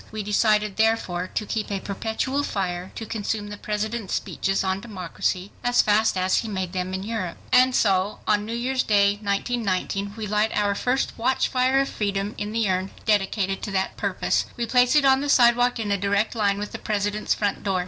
[0.11, 5.51] We decided therefore to keep a perpetual fire to consume the President's speeches on democracy
[5.63, 7.37] as fast as he made them in Europe.
[7.51, 12.51] And so on New Year's Day, 1919, we light our first watchfire of freedom in
[12.51, 14.45] the Urn dedicated to that purpose.
[14.57, 17.79] We place it on the sidewalk in a direct line with the President's front door.